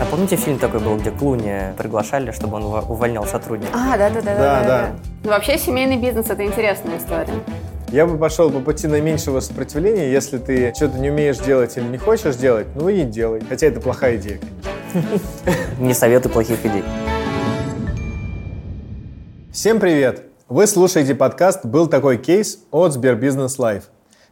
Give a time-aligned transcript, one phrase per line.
[0.00, 3.72] А помните фильм такой был, где Клуни приглашали, чтобы он увольнял сотрудника?
[3.72, 4.90] А, да, да, да, Да, да.
[5.22, 7.34] Ну, вообще, семейный бизнес это интересная история.
[7.92, 10.10] Я бы пошел по пути наименьшего сопротивления.
[10.10, 13.40] Если ты что-то не умеешь делать или не хочешь делать, ну и не делай.
[13.48, 14.40] Хотя это плохая идея.
[15.78, 16.82] Не советую плохих идей.
[19.52, 20.24] Всем привет!
[20.48, 23.84] Вы слушаете подкаст «Был такой кейс» от СберБизнес Live.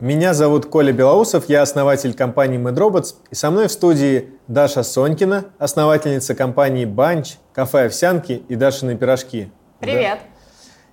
[0.03, 5.45] Меня зовут Коля Белоусов, я основатель компании MedRobots, и со мной в студии Даша Сонькина,
[5.59, 9.53] основательница компании «Банч», «Кафе Овсянки» и «Дашины пирожки».
[9.79, 10.19] Привет!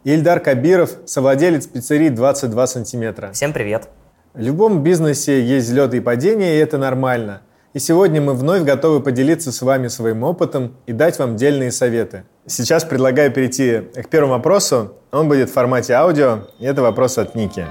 [0.04, 0.12] Да.
[0.12, 3.32] Ильдар Кабиров, совладелец пиццерии 22 сантиметра.
[3.32, 3.90] Всем привет!
[4.36, 7.42] В любом бизнесе есть взлеты и падения, и это нормально.
[7.74, 12.26] И сегодня мы вновь готовы поделиться с вами своим опытом и дать вам дельные советы.
[12.46, 14.94] Сейчас предлагаю перейти к первому вопросу.
[15.12, 17.66] Он будет в формате аудио, и это вопрос от Ники.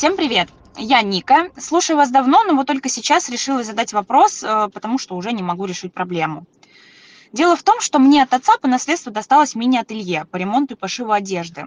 [0.00, 0.48] Всем привет!
[0.78, 1.50] Я Ника.
[1.58, 5.42] Слушаю вас давно, но вот только сейчас решила задать вопрос, э, потому что уже не
[5.42, 6.46] могу решить проблему.
[7.34, 11.12] Дело в том, что мне от отца по наследству досталось мини-ателье по ремонту и пошиву
[11.12, 11.66] одежды.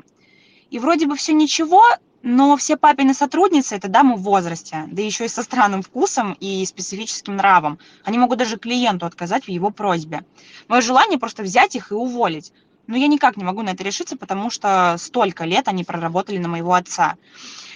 [0.71, 1.83] И вроде бы все ничего,
[2.23, 6.65] но все папины сотрудницы– это дамы в возрасте, да еще и со странным вкусом и
[6.65, 7.77] специфическим нравом.
[8.03, 10.25] Они могут даже клиенту отказать в его просьбе.
[10.67, 12.51] Мое желание просто взять их и уволить.
[12.87, 16.49] Но я никак не могу на это решиться, потому что столько лет они проработали на
[16.49, 17.15] моего отца.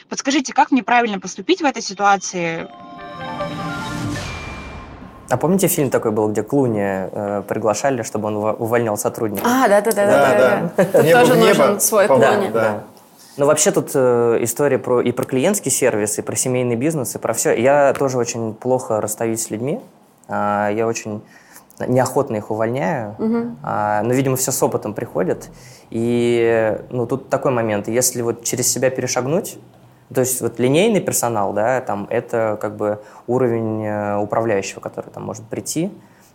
[0.09, 2.67] Подскажите, как мне правильно поступить в этой ситуации?
[5.29, 9.45] А помните фильм такой был, где Клуни э, приглашали, чтобы он увольнял сотрудника?
[9.45, 10.71] А, да, да, да, да.
[10.77, 12.49] да, Тут тоже нужен свой Клуни.
[12.53, 12.83] Да.
[13.35, 17.19] Ну, вообще тут э, история про, и про клиентский сервис, и про семейный бизнес, и
[17.19, 17.51] про все.
[17.51, 19.81] Я тоже очень плохо расстаюсь с людьми.
[20.29, 21.21] Э, я очень
[21.85, 23.15] неохотно их увольняю.
[23.19, 23.37] Угу.
[23.63, 25.49] Э, но, видимо, все с опытом приходит.
[25.91, 27.89] И ну, тут такой момент.
[27.89, 29.59] Если вот через себя перешагнуть,
[30.13, 35.23] то есть вот линейный персонал, да, там это как бы уровень э, управляющего, который там
[35.23, 35.91] может прийти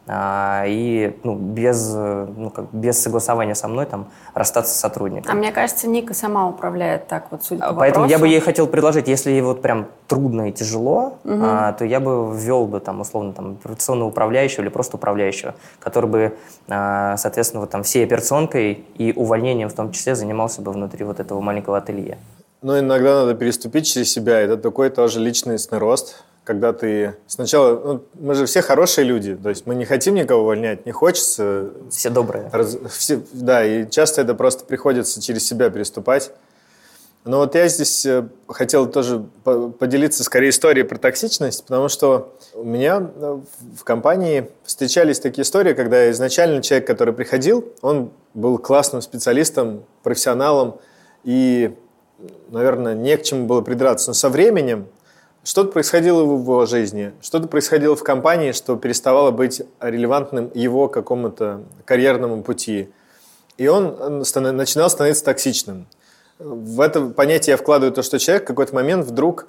[0.08, 5.30] а, и ну, без, ну, как, без согласования со мной там расстаться с сотрудником.
[5.30, 8.10] А мне кажется, Ника сама управляет так вот, судя по Поэтому вопросу.
[8.10, 11.38] я бы ей хотел предложить, если ей вот прям трудно и тяжело, угу.
[11.40, 16.10] а, то я бы ввел бы там условно там операционного управляющего или просто управляющего, который
[16.10, 16.38] бы,
[16.68, 21.20] а, соответственно, вот там всей операционкой и увольнением в том числе занимался бы внутри вот
[21.20, 22.18] этого маленького ателье.
[22.62, 24.40] Но иногда надо переступить через себя.
[24.40, 27.78] Это такой тоже личностный рост, когда ты сначала...
[27.78, 31.70] Ну, мы же все хорошие люди, то есть мы не хотим никого увольнять, не хочется...
[31.90, 32.48] Все добрые.
[32.52, 36.32] Раз, все, да, и часто это просто приходится через себя переступать.
[37.24, 42.64] Но вот я здесь э, хотел тоже поделиться скорее историей про токсичность, потому что у
[42.64, 43.40] меня э,
[43.76, 50.80] в компании встречались такие истории, когда изначально человек, который приходил, он был классным специалистом, профессионалом,
[51.22, 51.76] и
[52.50, 54.10] наверное, не к чему было придраться.
[54.10, 54.86] Но со временем
[55.44, 61.62] что-то происходило в его жизни, что-то происходило в компании, что переставало быть релевантным его какому-то
[61.84, 62.90] карьерному пути.
[63.58, 65.86] И он начинал становиться токсичным.
[66.38, 69.46] В это понятие я вкладываю то, что человек в какой-то момент вдруг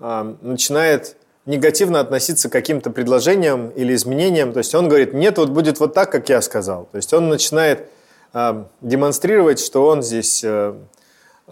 [0.00, 4.52] э, начинает негативно относиться к каким-то предложениям или изменениям.
[4.52, 6.88] То есть он говорит, нет, вот будет вот так, как я сказал.
[6.90, 7.86] То есть он начинает
[8.32, 10.74] э, демонстрировать, что он здесь э,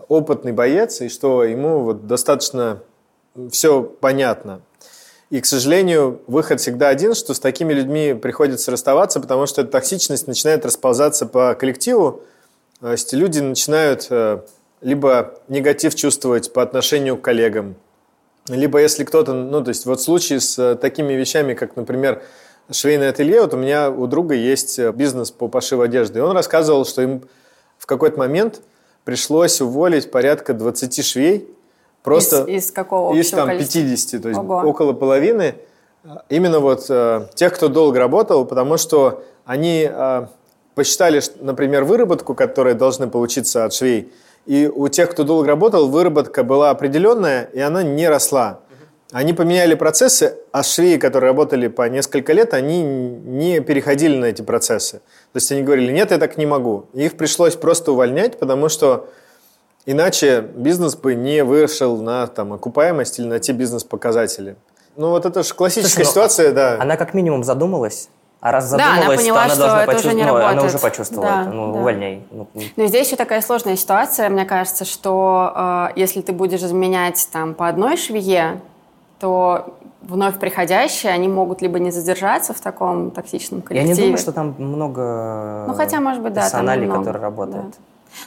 [0.08, 2.82] опытный боец, и что ему вот достаточно
[3.50, 4.62] все понятно.
[5.30, 9.70] И, к сожалению, выход всегда один, что с такими людьми приходится расставаться, потому что эта
[9.70, 12.22] токсичность начинает расползаться по коллективу.
[12.80, 14.40] То есть люди начинают э,
[14.82, 17.76] либо негатив чувствовать по отношению к коллегам,
[18.48, 22.22] либо если кто-то, ну, то есть вот случаи с э, такими вещами, как, например,
[22.70, 26.36] швейное ателье, вот у меня у друга есть э, бизнес по пошиву одежды, и он
[26.36, 27.22] рассказывал, что им
[27.78, 28.60] в какой-то момент
[29.04, 31.48] пришлось уволить порядка 20 швей.
[32.02, 33.80] Просто из, из какого Из там количества?
[33.80, 34.62] 50, то есть Ого.
[34.68, 35.54] около половины.
[36.28, 40.26] Именно вот э, тех, кто долго работал, потому что они э,
[40.74, 44.12] посчитали, что, например, выработку, которая должна получиться от швей,
[44.46, 48.60] и у тех, кто долго работал, выработка была определенная, и она не росла.
[49.12, 54.40] Они поменяли процессы, а швеи, которые работали по несколько лет, они не переходили на эти
[54.40, 54.98] процессы.
[55.32, 56.86] То есть они говорили, нет, я так не могу.
[56.94, 59.10] Их пришлось просто увольнять, потому что
[59.84, 64.56] иначе бизнес бы не вышел на там, окупаемость или на те бизнес-показатели.
[64.96, 66.76] Ну вот это же классическая Слушай, ну, ситуация, ну, да.
[66.80, 68.08] Она как минимум задумалась,
[68.40, 71.28] а раз задумалась, да, она поняла, то она что должна почувствовать, ну, она уже почувствовала
[71.30, 71.78] да, это, ну, да.
[71.80, 72.22] увольняй.
[72.30, 77.28] Ну, Но здесь еще такая сложная ситуация, мне кажется, что э, если ты будешь изменять
[77.30, 78.60] там по одной швее,
[79.22, 83.88] то вновь приходящие, они могут либо не задержаться в таком токсичном коллективе.
[83.88, 87.66] Я не думаю, что там много ну, хотя, может быть, да, персоналей, которые работают.
[87.70, 87.76] Да.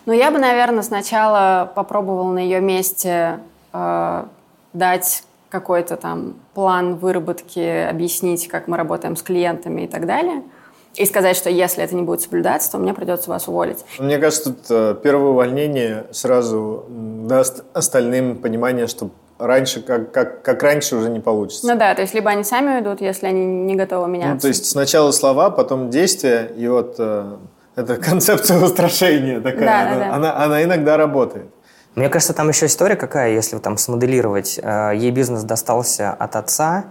[0.05, 3.39] Но я бы, наверное, сначала попробовала на ее месте
[3.73, 4.23] э,
[4.71, 10.43] дать какой-то там план выработки, объяснить, как мы работаем с клиентами и так далее–
[10.95, 13.83] и сказать, что если это не будет соблюдаться, то мне придется вас уволить.
[13.99, 20.63] Мне кажется, тут э, первое увольнение сразу даст остальным понимание, что раньше, как, как, как
[20.63, 21.67] раньше уже не получится.
[21.67, 24.33] Ну да, то есть либо они сами уйдут, если они не готовы меняться.
[24.33, 27.37] Ну, то есть сначала слова, потом действия, и вот э,
[27.75, 30.15] эта концепция устрашения такая, да, она, да, да.
[30.15, 31.47] Она, она иногда работает.
[31.95, 34.59] Мне кажется, там еще история какая, если там смоделировать.
[34.61, 36.85] Э, ей бизнес достался от отца,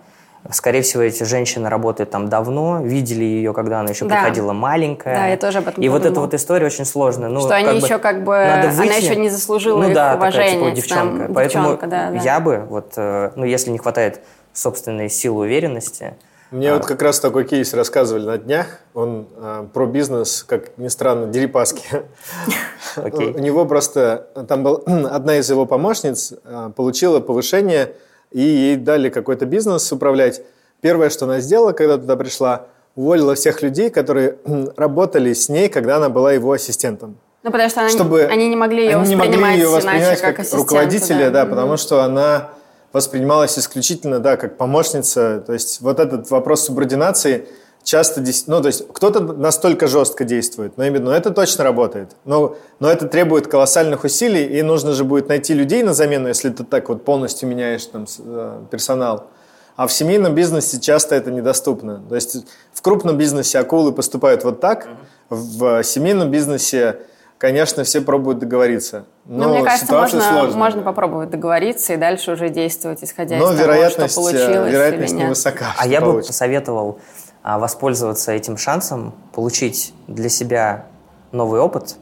[0.50, 4.16] Скорее всего, эти женщины работают там давно, видели ее, когда она еще да.
[4.16, 5.14] приходила маленькая.
[5.14, 5.98] Да, я тоже об этом И подумала.
[5.98, 7.30] вот эта вот история очень сложная.
[7.30, 8.36] Ну, что они бы, еще как бы...
[8.36, 10.58] Надо выйти, она еще не заслужила ну, их да, уважения.
[10.58, 11.24] Такая, типа, девчонка.
[11.24, 12.16] Там, Поэтому девчонка, да, да.
[12.18, 14.20] я бы, вот, э, ну, если не хватает
[14.52, 16.14] собственной силы уверенности...
[16.50, 16.74] Мне а...
[16.74, 18.66] вот как раз такой кейс рассказывали на днях.
[18.92, 22.04] Он а, про бизнес, как ни странно, Дерипаски.
[22.96, 24.28] У него просто...
[24.46, 27.94] Там был одна из его помощниц а, получила повышение
[28.34, 30.42] и ей дали какой-то бизнес управлять.
[30.82, 32.66] Первое, что она сделала, когда туда пришла,
[32.96, 34.36] уволила всех людей, которые
[34.76, 37.16] работали с ней, когда она была его ассистентом.
[37.42, 40.20] Ну, потому что она чтобы они не могли ее они воспринимать, не могли ее воспринимать
[40.20, 41.50] как, как руководителя, да, да mm-hmm.
[41.50, 42.50] потому что она
[42.92, 45.42] воспринималась исключительно, да, как помощница.
[45.46, 47.48] То есть вот этот вопрос субординации–
[47.84, 52.16] часто, ну, то есть кто-то настолько жестко действует, но именно это точно работает.
[52.24, 56.48] Но, но это требует колоссальных усилий, и нужно же будет найти людей на замену, если
[56.48, 59.26] ты так вот полностью меняешь там э, персонал.
[59.76, 62.02] А в семейном бизнесе часто это недоступно.
[62.08, 62.36] То есть
[62.72, 64.88] в крупном бизнесе акулы поступают вот так,
[65.28, 67.00] в семейном бизнесе,
[67.38, 69.04] конечно, все пробуют договориться.
[69.26, 73.58] Но, но мне кажется, можно, можно попробовать договориться и дальше уже действовать, исходя но из
[73.58, 75.26] того, что э, получилось вероятность или нет.
[75.26, 75.74] невысока.
[75.76, 77.00] А я бы посоветовал
[77.44, 80.86] воспользоваться этим шансом, получить для себя
[81.30, 81.96] новый опыт.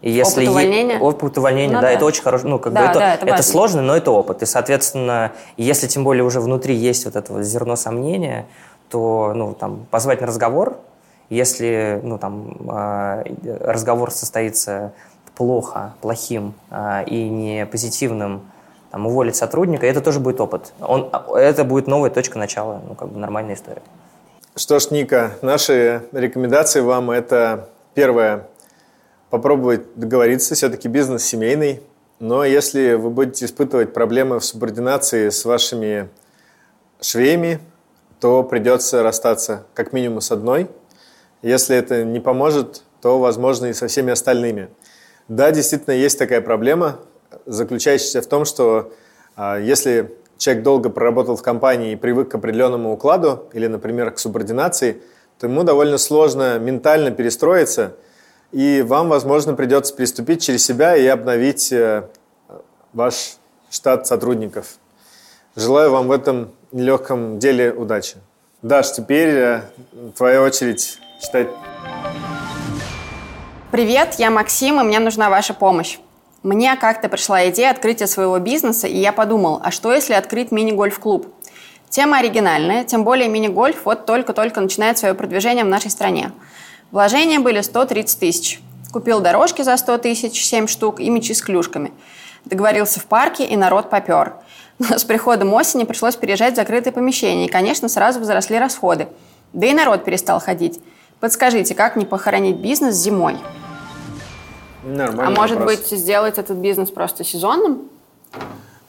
[0.00, 0.94] И если опыт увольнения?
[0.96, 1.00] Е...
[1.00, 2.48] Опыт увольнения, ну, да, да, это очень хорошо.
[2.48, 4.42] Ну, как да, бы это, да, это, это сложно, но это опыт.
[4.42, 8.46] И, соответственно, если тем более уже внутри есть вот это вот зерно сомнения,
[8.90, 10.76] то, ну, там, позвать на разговор,
[11.30, 13.22] если, ну, там, а,
[13.60, 14.92] разговор состоится
[15.36, 18.42] плохо, плохим а, и не позитивным,
[18.90, 20.72] там, уволить сотрудника, это тоже будет опыт.
[20.80, 23.82] Он, это будет новая точка начала, ну, как бы нормальная история.
[24.54, 28.48] Что ж, Ника, наши рекомендации вам это первое,
[29.30, 31.80] попробовать договориться, все-таки бизнес семейный,
[32.20, 36.10] но если вы будете испытывать проблемы в субординации с вашими
[37.00, 37.60] швеями,
[38.20, 40.68] то придется расстаться как минимум с одной.
[41.40, 44.68] Если это не поможет, то, возможно, и со всеми остальными.
[45.28, 46.98] Да, действительно, есть такая проблема,
[47.46, 48.92] заключающаяся в том, что
[49.34, 54.18] а, если человек долго проработал в компании и привык к определенному укладу или, например, к
[54.18, 55.00] субординации,
[55.38, 57.94] то ему довольно сложно ментально перестроиться,
[58.50, 62.08] и вам, возможно, придется приступить через себя и обновить э,
[62.92, 63.36] ваш
[63.70, 64.78] штат сотрудников.
[65.54, 68.16] Желаю вам в этом нелегком деле удачи.
[68.62, 69.60] Даш, теперь э,
[70.16, 71.48] твоя очередь читать.
[73.70, 75.98] Привет, я Максим, и мне нужна ваша помощь.
[76.42, 81.32] Мне как-то пришла идея открытия своего бизнеса, и я подумал, а что если открыть мини-гольф-клуб?
[81.88, 86.32] Тема оригинальная, тем более мини-гольф вот только-только начинает свое продвижение в нашей стране.
[86.90, 88.60] Вложения были 130 тысяч.
[88.92, 91.92] Купил дорожки за 100 тысяч, 7 штук и мячи с клюшками.
[92.44, 94.34] Договорился в парке, и народ попер.
[94.80, 99.06] Но с приходом осени пришлось переезжать в закрытые помещения, и, конечно, сразу возросли расходы.
[99.52, 100.80] Да и народ перестал ходить.
[101.20, 103.36] Подскажите, как не похоронить бизнес зимой?
[104.84, 105.26] Нормально.
[105.26, 105.78] А может вопрос.
[105.78, 107.88] быть, сделать этот бизнес просто сезонным?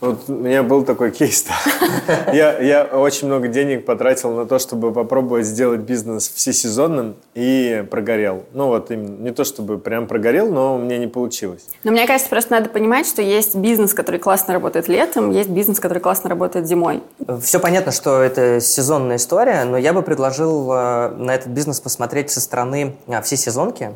[0.03, 1.45] Вот у меня был такой кейс.
[2.33, 8.43] я, я очень много денег потратил на то, чтобы попробовать сделать бизнес всесезонным и прогорел.
[8.51, 11.65] Ну вот именно, не то чтобы прям прогорел, но мне не получилось.
[11.85, 15.79] Но мне кажется, просто надо понимать, что есть бизнес, который классно работает летом, есть бизнес,
[15.79, 17.01] который классно работает зимой.
[17.41, 22.29] Все понятно, что это сезонная история, но я бы предложил э, на этот бизнес посмотреть
[22.29, 23.91] со стороны а, всесезонки.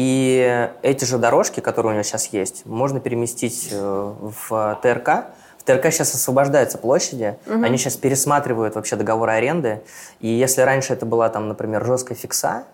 [0.00, 4.14] И эти же дорожки, которые у него сейчас есть, можно переместить э,
[4.48, 5.26] в ТРК.
[5.58, 7.64] В ТРК сейчас освобождаются площади, угу.
[7.64, 9.82] они сейчас пересматривают вообще договоры аренды.
[10.20, 12.66] И если раньше это была, там, например, жесткая фикса,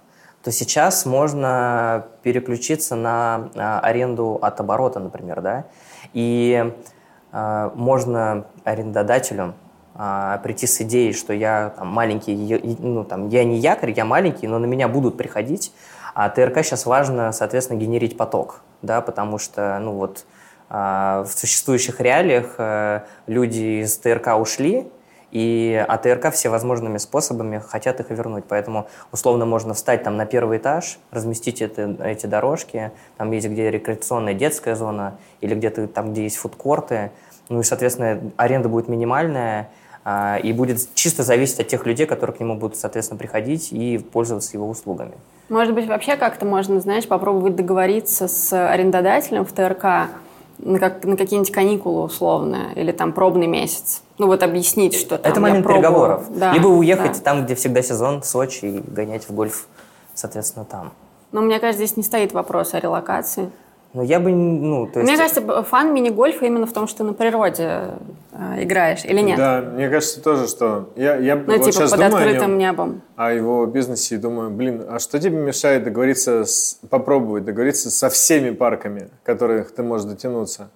[0.42, 5.64] то сейчас можно переключиться на а, аренду от оборота, например, да,
[6.12, 6.74] и
[7.32, 9.54] э, можно арендодателю
[9.94, 14.46] э, прийти с идеей, что я там, маленький, ну, там, я не якорь, я маленький,
[14.46, 15.72] но на меня будут приходить,
[16.14, 20.24] а ТРК сейчас важно, соответственно, генерить поток, да, потому что, ну вот,
[20.70, 24.90] а, в существующих реалиях э, люди из ТРК ушли,
[25.30, 28.44] и а ТРК всевозможными способами хотят их вернуть.
[28.48, 33.70] Поэтому условно можно встать там на первый этаж, разместить это, эти дорожки, там есть где
[33.70, 37.10] рекреационная детская зона, или где-то там, где есть фудкорты,
[37.48, 39.70] ну и, соответственно, аренда будет минимальная,
[40.06, 44.54] и будет чисто зависеть от тех людей, которые к нему будут, соответственно, приходить и пользоваться
[44.54, 45.12] его услугами.
[45.48, 50.10] Может быть, вообще как-то можно, знаешь, попробовать договориться с арендодателем в ТРК
[50.58, 54.02] на, как, на какие-нибудь каникулы условно, или там пробный месяц.
[54.18, 55.82] Ну вот объяснить, что там Это момент пробую.
[55.82, 56.26] переговоров.
[56.30, 57.20] Да, Либо уехать да.
[57.20, 59.66] там, где всегда сезон, в Сочи, и гонять в гольф,
[60.14, 60.92] соответственно, там.
[61.32, 63.50] Но мне кажется, здесь не стоит вопрос о релокации.
[63.94, 65.08] Но я бы, ну, то есть...
[65.08, 67.92] Мне кажется, фан мини-гольфа именно в том, что ты на природе
[68.32, 69.38] э, играешь, или нет?
[69.38, 72.50] Да, мне кажется тоже, что я, я Ну, вот типа сейчас под думаю о открытым
[72.50, 73.02] нем, небом.
[73.14, 78.08] о его бизнесе и думаю, блин, а что тебе мешает договориться, с, попробовать договориться со
[78.10, 80.70] всеми парками, которых ты можешь дотянуться?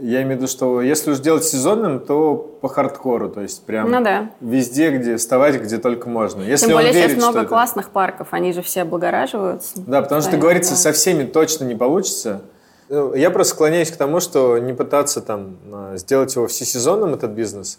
[0.00, 3.90] Я имею в виду, что если уж делать сезонным, то по хардкору, то есть прям
[3.90, 4.30] Ну да.
[4.40, 6.42] везде, где вставать, где только можно.
[6.42, 9.72] Если Тем он более верит, сейчас много это- классных парков, они же все облагораживаются.
[9.86, 10.76] Да, потому что договориться да.
[10.78, 12.42] со всеми точно не получится.
[12.88, 17.32] Ну, Я просто склоняюсь к тому, что не пытаться там а, сделать его всесезонным, этот
[17.32, 17.78] бизнес.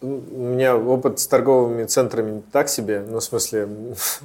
[0.00, 3.68] У меня опыт с торговыми центрами так себе, ну, в смысле,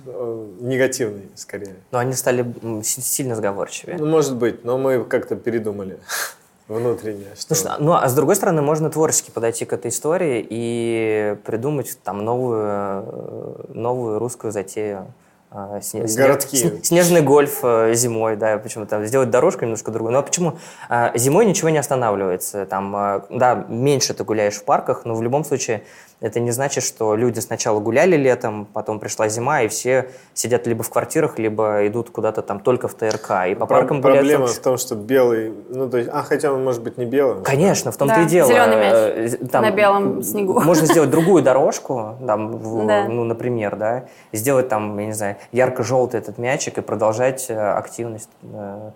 [0.60, 1.75] негативный скорее.
[1.91, 2.46] Но они стали
[2.84, 3.98] сильно сговорчивее.
[3.98, 5.98] Ну, может быть, но мы как-то передумали
[6.67, 7.27] внутренне.
[7.38, 7.55] Что...
[7.55, 12.24] Слушай, ну а с другой стороны, можно творчески подойти к этой истории и придумать там
[12.24, 15.08] новую, э, новую русскую затею.
[15.55, 16.62] А, сне- сне- Городские.
[16.72, 20.12] сне- снежный гольф э, зимой, да, почему там сделать дорожку немножко другую.
[20.13, 20.53] Ну а почему?
[20.89, 22.65] А, Зимой ничего не останавливается.
[22.65, 25.83] Там, а, да, меньше ты гуляешь в парках, но в любом случае
[26.22, 30.81] это не значит, что люди сначала гуляли летом, потом пришла зима, и все сидят либо
[30.81, 33.31] в квартирах, либо идут куда-то там только в ТРК.
[33.50, 36.51] И по Про- паркам гуляют Проблема в том, что белый, ну, то есть, а, хотя
[36.53, 37.43] он может быть не белым.
[37.43, 38.48] Конечно, в том-то Да, и дело.
[38.48, 40.60] зелёный мяч Э, з- на белом снегу.
[40.62, 43.05] Можно сделать другую дорожку, там, в- Да.
[43.10, 48.29] ну, например, да, сделать там, я не знаю, ярко-желтый этот мячик и продолжать э, активность
[48.43, 48.91] э,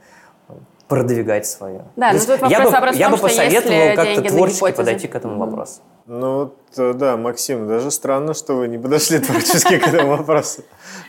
[0.87, 1.81] продвигать свою.
[1.95, 4.71] Да, То но есть тут я вопрос- бы, вопрос я том, бы посоветовал как-то творчески
[4.71, 5.81] подойти к этому вопросу.
[6.05, 10.63] Ну, вот, э, да, Максим, даже странно, что вы не подошли творчески к этому вопросу.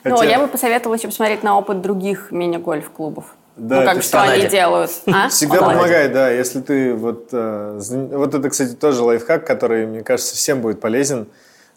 [0.04, 3.36] Ну, я бы посоветовала еще посмотреть на опыт других мини-гольф-клубов.
[3.56, 4.90] Да, ну, как что они делают.
[5.06, 5.28] А?
[5.30, 5.76] Всегда Канаде.
[5.76, 6.30] помогает, да.
[6.30, 7.28] Если ты вот...
[7.32, 11.28] вот это, кстати, тоже лайфхак, который, мне кажется, всем будет полезен,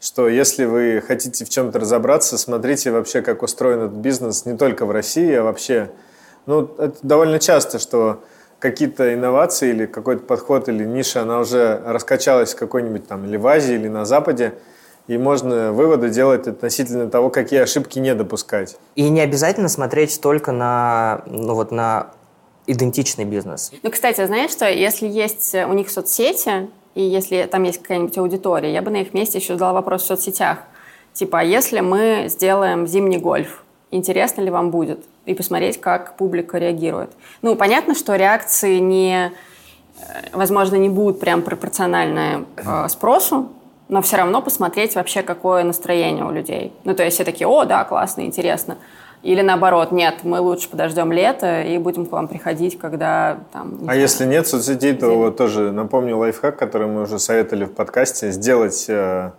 [0.02, 4.86] что если вы хотите в чем-то разобраться, смотрите вообще, как устроен этот бизнес не только
[4.86, 5.92] в России, а вообще...
[6.48, 8.24] Ну, это довольно часто, что
[8.58, 13.46] какие-то инновации или какой-то подход или ниша, она уже раскачалась в какой-нибудь там или в
[13.46, 14.56] Азии, или на Западе,
[15.08, 18.78] и можно выводы делать относительно того, какие ошибки не допускать.
[18.96, 22.12] И не обязательно смотреть только на, ну, вот, на
[22.66, 23.72] идентичный бизнес.
[23.84, 28.74] Ну, кстати, знаешь что, если есть у них соцсети, и если там есть какая-нибудь аудитория,
[28.74, 30.60] я бы на их месте еще задала вопрос в соцсетях.
[31.14, 35.04] Типа, а если мы сделаем зимний гольф, интересно ли вам будет?
[35.26, 37.12] И посмотреть, как публика реагирует.
[37.42, 39.32] Ну, понятно, что реакции не,
[39.98, 40.02] э,
[40.34, 43.50] возможно, не будут прям пропорциональны э, спросу,
[43.88, 46.74] но все равно посмотреть вообще, какое настроение у людей.
[46.86, 48.78] Ну, то есть все такие, о, да, классно, интересно.
[49.24, 53.78] Или наоборот, нет, мы лучше подождем лето и будем к вам приходить, когда там...
[53.82, 57.74] А знаю, если нет соцсетей, то вот тоже напомню лайфхак, который мы уже советовали в
[57.74, 59.32] подкасте, сделать, э,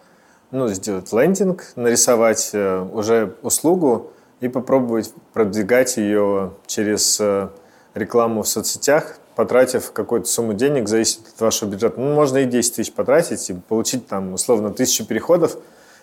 [0.52, 7.48] ну, сделать лендинг, нарисовать э, уже услугу и попробовать продвигать ее через э,
[7.94, 12.00] рекламу в соцсетях, потратив какую-то сумму денег, зависит от вашего бюджета.
[12.00, 15.56] Ну, можно и 10 тысяч потратить и получить там условно тысячу переходов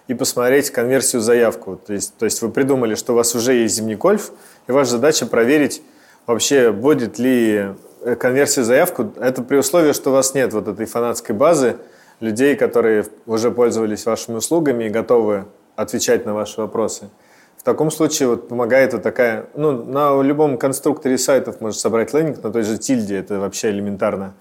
[0.10, 1.76] и посмотреть конверсию заявку.
[1.76, 4.32] То есть, то есть вы придумали, что у вас уже есть зимний гольф,
[4.68, 5.84] и ваша задача проверить,
[6.26, 9.14] вообще будет ли э, конверсия заявку.
[9.18, 11.78] Это при условии, что у вас нет вот этой фанатской базы
[12.22, 17.10] людей, которые уже пользовались вашими услугами и готовы отвечать на ваши вопросы.
[17.56, 19.46] В таком случае вот помогает вот такая...
[19.54, 24.34] Ну, на любом конструкторе сайтов можно собрать лендинг, на той же тильде это вообще элементарно.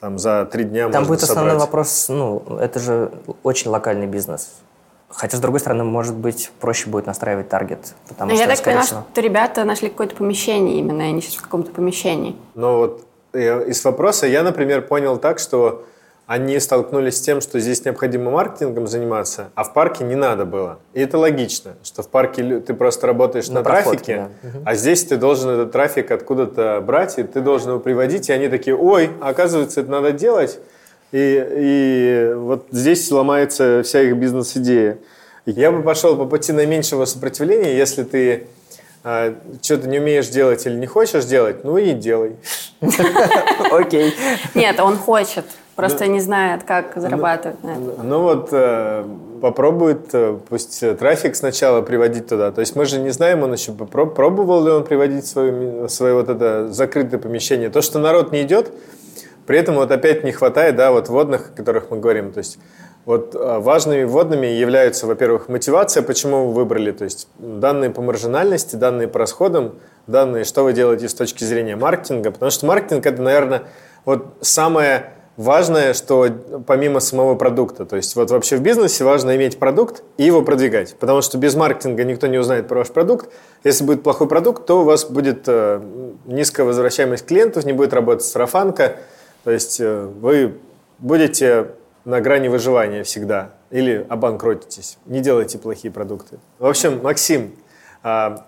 [0.00, 1.66] Там за три дня Там будет основной собрать.
[1.66, 3.10] вопрос, ну, это же
[3.42, 4.50] очень локальный бизнес.
[5.14, 7.94] Хотя, с другой стороны, может быть, проще будет настраивать таргет.
[8.08, 11.20] Потому Ну, что, я так поняла, всего- что ребята нашли какое-то помещение именно, и они
[11.22, 12.36] сейчас в каком-то помещении.
[12.54, 15.84] Но вот из вопроса я, например, понял так, что
[16.26, 20.78] они столкнулись с тем, что здесь необходимо маркетингом заниматься, а в парке не надо было.
[20.94, 24.58] И это логично, что в парке ты просто работаешь на, На проходке, трафике, да.
[24.64, 28.48] а здесь ты должен этот трафик откуда-то брать, и ты должен его приводить, и они
[28.48, 30.58] такие, ой, оказывается, это надо делать.
[31.14, 34.98] И, и вот здесь ломается вся их бизнес-идея.
[35.46, 38.48] Я бы пошел по пути наименьшего сопротивления, если ты
[39.04, 42.34] а, что-то не умеешь делать или не хочешь делать, ну и делай.
[43.70, 44.12] Окей.
[44.54, 45.44] Нет, он хочет,
[45.76, 48.08] просто не знает, как зарабатывать на этом.
[48.08, 49.04] Ну вот э,
[49.40, 52.50] попробует, э, пусть э, трафик сначала приводить туда.
[52.50, 56.72] То есть мы же не знаем, он еще пробовал ли он приводить свое вот это
[56.72, 57.70] закрытое помещение.
[57.70, 58.72] То, что народ не идет,
[59.46, 62.32] При этом вот опять не хватает, да, вот водных, о которых мы говорим.
[62.32, 62.58] То есть
[63.04, 68.76] вот а, важными вводными являются, во-первых, мотивация, почему вы выбрали, то есть данные по маржинальности,
[68.76, 69.74] данные по расходам,
[70.06, 73.64] данные, что вы делаете с точки зрения маркетинга, потому что маркетинг это, наверное,
[74.06, 76.28] вот самое важное, что
[76.66, 80.96] помимо самого продукта, то есть вот вообще в бизнесе важно иметь продукт и его продвигать,
[80.98, 83.30] потому что без маркетинга никто не узнает про ваш продукт.
[83.64, 85.82] Если будет плохой продукт, то у вас будет э,
[86.24, 88.96] низкая возвращаемость клиентов, не будет работать сарафанка,
[89.44, 90.58] то есть э, вы
[90.98, 91.72] будете
[92.04, 94.98] на грани выживания всегда или обанкротитесь.
[95.06, 96.38] Не делайте плохие продукты.
[96.58, 97.54] В общем, Максим,
[98.02, 98.46] а,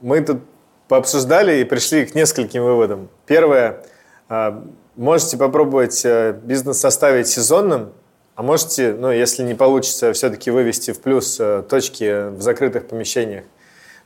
[0.00, 0.42] мы тут
[0.88, 3.08] пообсуждали и пришли к нескольким выводам.
[3.26, 3.82] Первое,
[4.28, 4.64] а,
[4.96, 7.92] можете попробовать э, бизнес составить сезонным,
[8.34, 13.44] а можете, ну, если не получится, все-таки вывести в плюс э, точки в закрытых помещениях.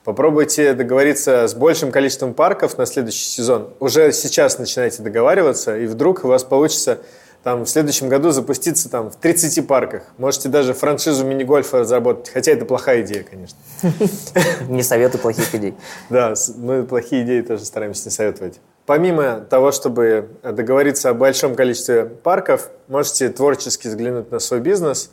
[0.05, 3.75] Попробуйте договориться с большим количеством парков на следующий сезон.
[3.81, 7.01] Уже сейчас начинайте договариваться, и вдруг у вас получится
[7.43, 10.03] там, в следующем году запуститься там, в 30 парках.
[10.19, 13.59] Можете даже франшизу мини-гольфа разработать, хотя это плохая идея, конечно.
[14.69, 15.75] Не советую плохих идей.
[16.09, 18.61] Да, мы плохие идеи тоже стараемся не советовать.
[18.87, 25.11] Помимо того, чтобы договориться о большом количестве парков, можете творчески взглянуть на свой бизнес,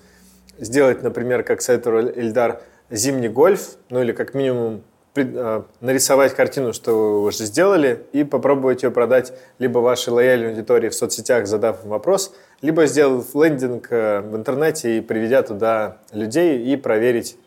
[0.59, 4.83] сделать, например, как советовал Эльдар, зимний гольф, ну или как минимум
[5.15, 10.89] а, нарисовать картину, что вы уже сделали, и попробовать ее продать либо вашей лояльной аудитории
[10.89, 16.75] в соцсетях, задав вопрос, либо сделав лендинг э, в интернете и приведя туда людей и
[16.75, 17.37] проверить,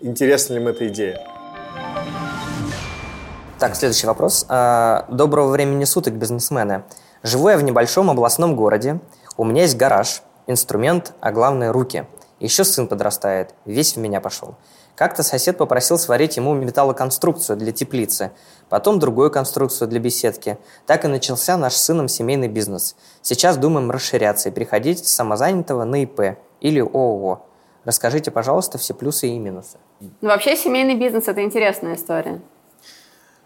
[0.00, 1.20] интересна ли им эта идея.
[3.58, 4.44] Так, следующий вопрос.
[4.48, 6.84] А, доброго времени суток, бизнесмены.
[7.22, 9.00] Живу я в небольшом областном городе.
[9.36, 12.06] У меня есть гараж, инструмент, а главное руки.
[12.38, 14.56] Еще сын подрастает, весь в меня пошел.
[14.96, 18.32] Как-то сосед попросил сварить ему металлоконструкцию для теплицы,
[18.70, 20.56] потом другую конструкцию для беседки.
[20.86, 22.96] Так и начался наш с сыном семейный бизнес.
[23.20, 27.44] Сейчас думаем расширяться и приходить с самозанятого на ИП или ООО.
[27.84, 29.76] Расскажите, пожалуйста, все плюсы и минусы.
[30.00, 32.40] Ну, вообще семейный бизнес– это интересная история.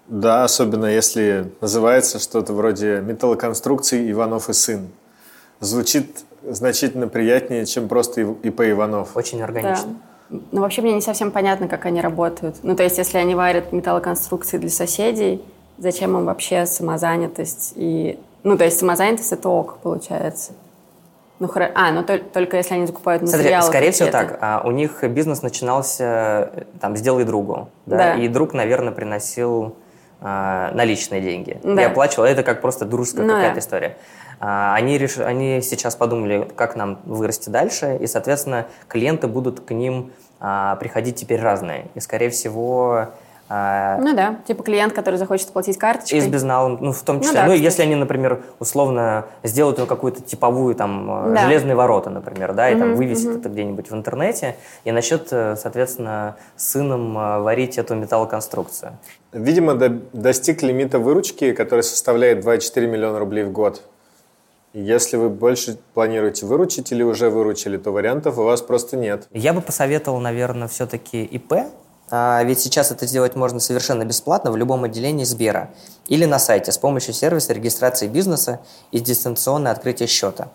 [0.07, 4.89] Да, особенно если называется что-то вроде металлоконструкции Иванов и сын.
[5.59, 9.17] Звучит значительно приятнее, чем просто ИП Иванов.
[9.17, 9.89] Очень органично.
[9.89, 10.10] Да.
[10.31, 12.57] Ну, вообще мне не совсем понятно, как они работают.
[12.63, 15.43] Ну, то есть, если они варят металлоконструкции для соседей,
[15.79, 17.73] зачем им вообще самозанятость?
[17.75, 20.53] И, ну, то есть, самозанятость— это ок, получается.
[21.41, 21.71] Ну, хор...
[21.75, 23.63] А, ну только если они закупают материалы.
[23.63, 24.39] Смотри, скорее всего так.
[24.41, 27.71] А, у них бизнес начинался там «сделай другу».
[27.87, 27.97] Да?
[27.97, 28.15] да.
[28.15, 29.75] И друг, наверное, приносил
[30.21, 31.59] а, наличные деньги.
[31.63, 31.81] Да.
[31.81, 32.25] И оплачивал.
[32.25, 33.61] Это как просто дружеская ну, какая-то да.
[33.61, 33.97] история.
[34.41, 35.19] А, они, реш...
[35.19, 41.17] они сейчас подумали, как нам вырасти дальше, и, соответственно, клиенты будут к ним а, приходить
[41.17, 41.89] теперь разные.
[41.95, 43.09] И, скорее всего,
[43.53, 46.19] а, ну да, типа клиент, который захочет платить карточкой.
[46.19, 47.41] И с безналом, ну в том ну числе.
[47.41, 51.43] Ну, да, ну если они, например, условно сделают какую-то типовую там да.
[51.43, 53.39] железные ворота, например, да, и угу, там вывесят угу.
[53.41, 58.93] это где-нибудь в интернете, и начнет, э, соответственно, сыном э, варить эту металлоконструкцию.
[59.33, 63.83] Видимо, до, достиг лимита выручки, который составляет 2,4 миллиона рублей в год.
[64.73, 69.27] Если вы больше планируете выручить или уже выручили, то вариантов у вас просто нет.
[69.33, 71.55] Я бы посоветовал, наверное, все-таки ИП,
[72.11, 75.71] а, ведь сейчас это сделать можно совершенно бесплатно в любом отделении Сбера
[76.07, 80.49] или на сайте с помощью сервиса регистрации бизнеса и дистанционное открытие счета.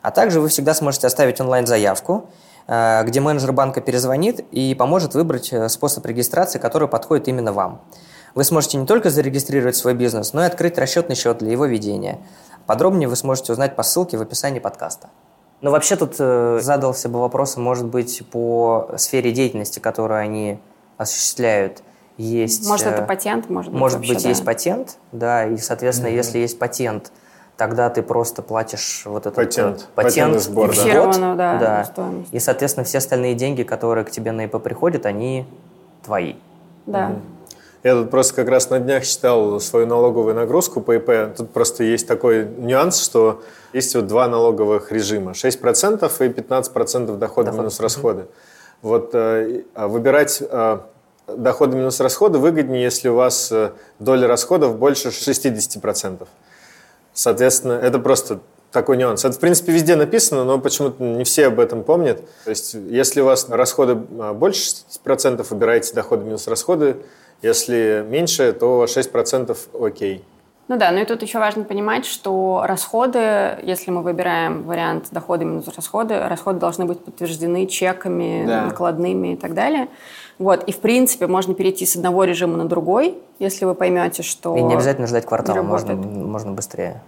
[0.00, 2.30] А также вы всегда сможете оставить онлайн-заявку,
[2.66, 7.82] а, где менеджер банка перезвонит и поможет выбрать э, способ регистрации, который подходит именно вам.
[8.34, 12.18] Вы сможете не только зарегистрировать свой бизнес, но и открыть расчетный счет для его ведения–
[12.68, 15.08] Подробнее вы сможете узнать по ссылке в описании подкаста.
[15.62, 20.58] Но вообще тут э, задался бы вопрос, может быть, по сфере деятельности, которую они
[20.98, 21.82] осуществляют,
[22.18, 22.68] есть...
[22.68, 24.28] Может, это э, патент, может быть, Может вообще, быть, да.
[24.28, 26.16] есть патент, да, и, соответственно, mm-hmm.
[26.16, 27.10] если есть патент,
[27.56, 31.06] тогда ты просто платишь вот этот патент, патент, патент сбор, да.
[31.06, 31.84] Год, да, да.
[31.86, 32.34] Стоимость.
[32.34, 35.46] И, соответственно, все остальные деньги, которые к тебе на ИП приходят, они
[36.04, 36.34] твои.
[36.84, 37.12] Да.
[37.12, 37.37] Mm-hmm.
[37.88, 41.34] Я тут просто как раз на днях считал свою налоговую нагрузку по ИП.
[41.34, 43.40] Тут просто есть такой нюанс, что
[43.72, 45.30] есть вот два налоговых режима.
[45.30, 47.58] 6% и 15% дохода Доход.
[47.58, 48.26] минус расходы.
[48.82, 50.78] Вот э, а выбирать э,
[51.28, 56.28] доходы минус расходы выгоднее, если у вас э, доля расходов больше 60%.
[57.14, 59.24] Соответственно, это просто такой нюанс.
[59.24, 62.20] Это, в принципе, везде написано, но почему-то не все об этом помнят.
[62.44, 64.60] То есть, если у вас расходы больше
[65.06, 66.98] 60%, выбирайте доходы минус расходы,
[67.42, 70.24] если меньше, то 6% окей.
[70.68, 75.46] Ну да, ну и тут еще важно понимать, что расходы, если мы выбираем вариант доходы
[75.46, 78.66] минус расходы, расходы должны быть подтверждены чеками, да.
[78.66, 79.88] накладными и так далее.
[80.38, 84.56] Вот, и в принципе можно перейти с одного режима на другой, если вы поймете, что...
[84.56, 87.02] И не обязательно ждать квартала, можно, можно быстрее.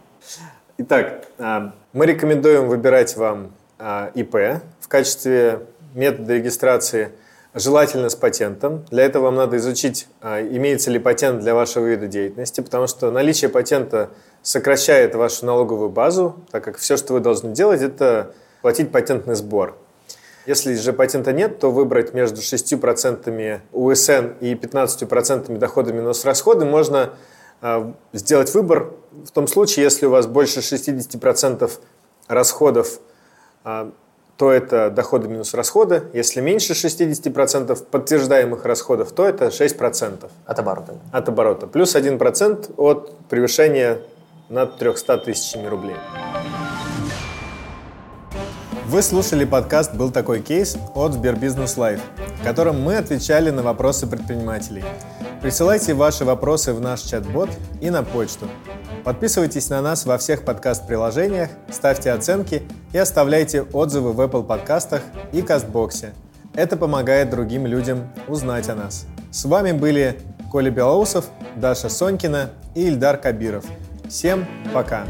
[0.79, 5.61] Итак, а, мы рекомендуем выбирать вам а, ИП в качестве
[5.95, 7.11] метода регистрации,
[7.55, 8.85] желательно с патентом.
[8.91, 13.11] Для этого вам надо изучить, а, имеется ли патент для вашего вида деятельности, потому что
[13.11, 14.11] наличие патента
[14.43, 19.77] сокращает вашу налоговую базу, так как все, что вы должны делать, это платить патентный сбор.
[20.47, 27.11] Если же патента нет, то выбрать между 6% УСН и 15% дохода минус расходы можно
[27.61, 31.71] а, сделать выбор в том случае, если у вас больше 60%
[32.27, 33.01] расходов,
[33.65, 33.93] а,
[34.41, 36.05] то это доходы минус расходы.
[36.15, 40.31] Если меньше 60% подтверждаемых расходов, то это 6%.
[40.47, 40.95] От оборота.
[41.13, 41.67] От оборота.
[41.67, 43.99] Плюс 1% от превышения
[44.49, 45.97] над 300 тысячами рублей.
[48.87, 52.01] Вы слушали подкаст «Был такой кейс» от СберБизнес Live,
[52.41, 54.85] в котором мы отвечали на вопросы предпринимателей.
[55.43, 57.49] Присылайте ваши вопросы в наш чат-бот
[57.81, 58.47] и на почту.
[59.05, 65.01] Подписывайтесь на нас во всех подкаст-приложениях, ставьте оценки и оставляйте отзывы в Apple подкастах
[65.33, 66.13] и Кастбоксе.
[66.55, 69.07] Это помогает другим людям узнать о нас.
[69.31, 70.21] С вами были
[70.53, 71.25] Коля Белоусов,
[71.57, 73.65] Даша Сонькина и Ильдар Кабиров.
[74.09, 75.07] Всем пока!